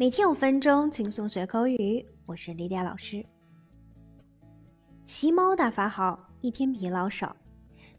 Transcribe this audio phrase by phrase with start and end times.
[0.00, 2.02] 每天五分钟，轻松学口语。
[2.24, 3.22] 我是莉迪亚老师。
[5.04, 7.36] 吸猫大法好，一天疲劳少。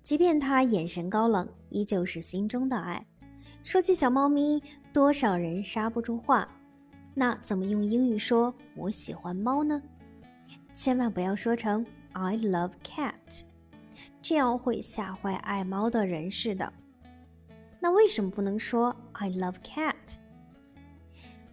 [0.00, 3.04] 即便它眼神高冷，依旧是心中的爱。
[3.64, 6.48] 说起小猫咪，多少人刹不住话。
[7.14, 9.82] 那怎么用英语说我喜欢猫呢？
[10.72, 13.42] 千万不要说成 I love cat，
[14.22, 16.72] 这样会吓坏爱猫的人似的。
[17.80, 19.94] 那为什么不能说 I love cat？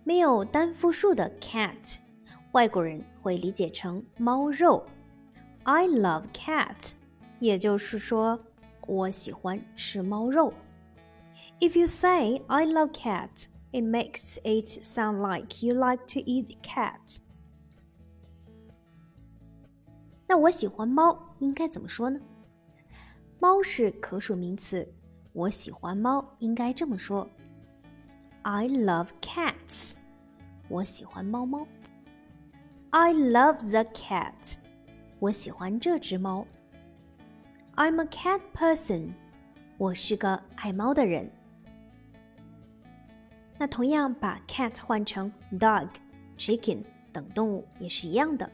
[0.07, 1.97] 没有单复数的 cat，
[2.51, 4.85] 外国人会理解成猫肉。
[5.63, 6.91] I love cat，
[7.39, 8.39] 也就是说
[8.85, 10.53] 我喜欢吃猫肉。
[11.59, 17.17] If you say I love cat, it makes it sound like you like to eat cat.
[20.27, 22.19] 那我喜欢猫应该怎么说呢？
[23.39, 24.87] 猫是可数名词。
[25.33, 27.27] 我喜欢猫，应该这么说
[28.44, 29.98] ：I love cats。
[30.68, 31.66] 我喜欢猫猫。
[32.90, 34.58] I love the cat。
[35.18, 36.46] 我喜欢这只猫。
[37.76, 39.12] I'm a cat person。
[39.78, 41.30] 我是个爱猫的人。
[43.58, 48.50] 那同样把 cat 换成 dog、chicken 等动物也是一样的。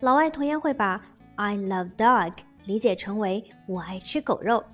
[0.00, 1.02] 老外同样会把
[1.36, 2.32] I love dog
[2.64, 4.64] 理解成为我爱吃狗肉。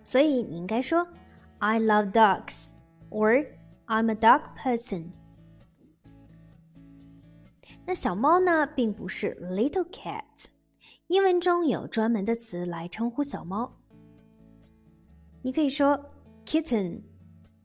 [0.00, 1.06] 所以你应该说
[1.58, 2.74] "I love dogs"
[3.10, 3.46] or
[3.88, 5.10] "I'm a dog person"。
[7.86, 10.46] 那小猫呢，并不是 little cat，
[11.08, 13.76] 英文中有专门的词来称呼小猫。
[15.42, 16.10] 你可以说
[16.44, 17.02] kitten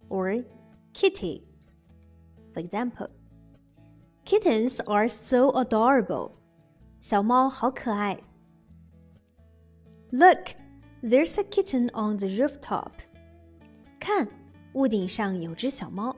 [0.10, 0.46] or
[0.94, 3.10] kitty。For example,
[4.26, 6.32] kittens are so adorable.
[7.00, 8.20] 小猫好可爱。
[10.12, 10.56] Look.
[11.02, 12.92] There's a kitten on the rooftop.
[14.02, 14.28] 看，
[14.75, 16.15] 屋顶上有只小猫。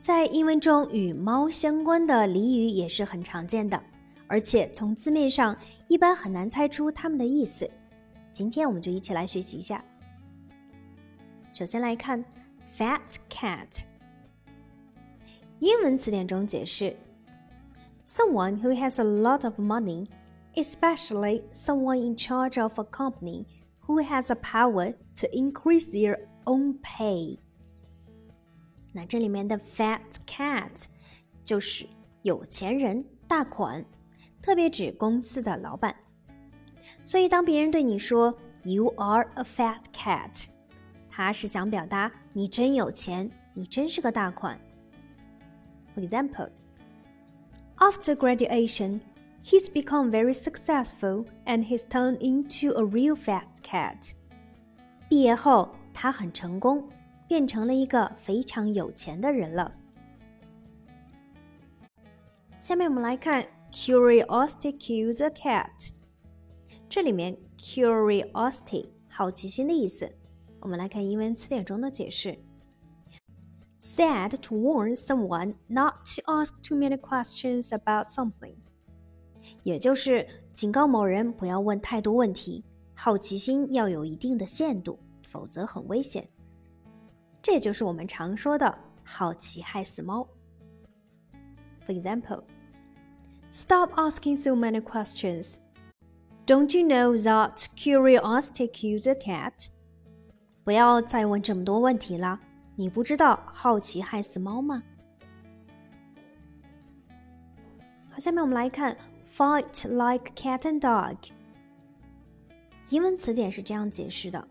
[0.00, 3.82] 在英文中，与猫相关的俚语也是很常见的，
[4.26, 5.56] 而且从字面上
[5.88, 7.70] 一般很难猜出它们的意思。
[8.32, 9.82] 今天我们就一起来学习一下。
[11.52, 12.22] 首先来看
[12.76, 13.00] fat
[13.30, 13.82] cat，
[15.60, 16.94] 英文词典中解释
[18.04, 20.08] ：someone who has a lot of money。
[20.56, 23.44] especially someone in charge of a company
[23.85, 27.37] who has the power to increase their own pay。
[28.93, 30.85] 那这里面的 fat cat
[31.43, 31.87] 就是
[32.23, 33.85] 有钱人、大款，
[34.41, 35.95] 特别指公司的老板。
[37.03, 40.47] 所以当别人对你说 “You are a fat cat”，
[41.09, 44.59] 他是想表达你真有钱，你真是个大款。
[45.95, 46.49] For example,
[47.77, 48.99] after graduation.
[49.43, 54.11] He's become very successful and he's turned into a real fat cat.
[55.09, 56.87] 毕业后，他很成功，
[57.27, 59.73] 变成了一个非常有钱的人了。
[62.59, 65.91] 下面我们来看 curiosity kills a cat。
[66.87, 70.17] 这里面 curiosity 好奇心的意思，
[70.59, 72.37] 我们来看英文词典中的解释。
[73.79, 78.55] Said to warn someone not to ask too many questions about something.
[79.62, 86.28] 也就是警告某人不要问太多问题，好奇心要有一定的限度，否则很危险。
[87.42, 90.26] 这就是我们常说的“好奇害死猫”。
[91.86, 92.44] For example,
[93.50, 95.58] stop asking so many questions.
[96.46, 99.68] Don't you know that curiosity kills a cat?
[100.62, 102.40] 不要再问这么多问题了，
[102.76, 104.82] 你不知道好奇害死猫吗？
[108.10, 108.96] 好，下面我们来看。
[109.33, 111.15] Fight like cat and dog。
[112.89, 114.47] 英文词典是这样解释的：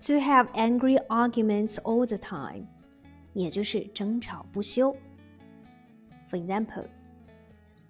[0.00, 2.66] To have angry arguments all the time，
[3.34, 4.96] 也就是争吵不休。
[6.30, 6.86] For example,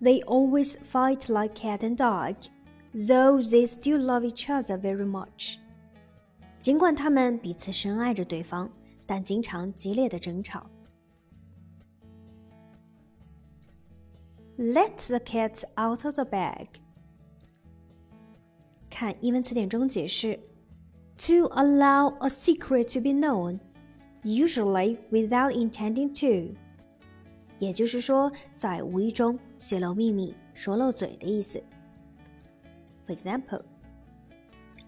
[0.00, 2.34] they always fight like cat and dog,
[2.92, 5.56] though they still love each other very much。
[6.58, 8.70] 尽管他们彼此深爱着对方，
[9.06, 10.66] 但经常激烈的争吵。
[14.56, 16.66] Let the cat out of the bag。
[18.90, 20.38] 看英文词典中解释：
[21.18, 23.60] To allow a secret to be known,
[24.22, 26.54] usually without intending to。
[27.58, 31.62] 也就是说，在无意中泄露秘密、说漏嘴的意思。
[33.06, 33.62] For example,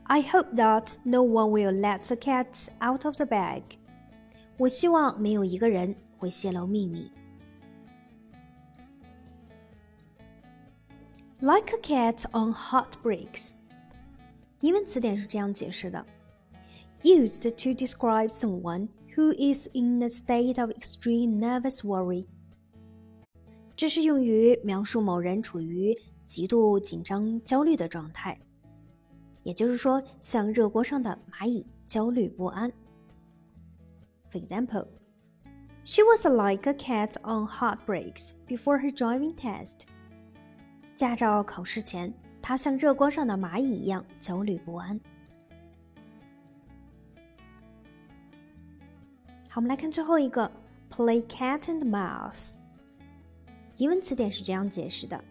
[0.05, 3.63] I hope that no one will let the cat out of the bag。
[4.59, 7.11] 我希望没有一个人会泄露秘密。
[11.41, 13.55] Like a cat on hot bricks，
[14.61, 16.07] 英文词典是这样解释的：
[17.03, 22.27] Used to describe someone who is in a state of extreme nervous worry。
[23.75, 28.39] 这是用于描述某人处于极度紧张、焦虑的状态，
[29.43, 32.73] 也就是说，像热锅上的蚂蚁，焦虑不安。
[34.31, 34.87] For example,
[35.85, 39.87] she was like a cat on hot brakes before her driving test。
[40.98, 42.12] 驾照考试前，
[42.42, 45.00] 他像热锅上的蚂蚁一样焦虑不安。
[49.48, 50.52] 好，我们来看最后一个
[50.90, 52.62] ，play cat and mouse。
[53.76, 55.24] 英文词典是这样解释的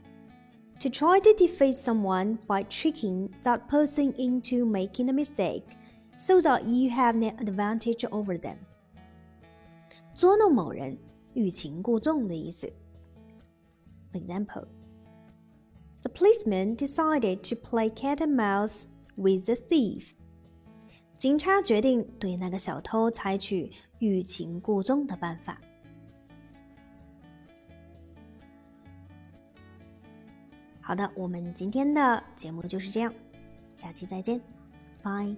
[0.78, 5.64] ：To try to defeat someone by tricking that person into making a mistake,
[6.16, 8.58] so that you have an advantage over them。
[10.14, 10.96] 捉弄某人，
[11.34, 12.72] 欲擒故纵的意思。
[14.12, 14.68] Example:
[16.06, 20.12] The policeman decided to play cat and mouse with the thief.
[21.16, 25.60] 警察决定对那个小偷采取欲擒故纵的办法。
[30.80, 33.12] 好的，我们今天的节目就是这样，
[33.74, 34.40] 下期再见，
[35.02, 35.34] 拜。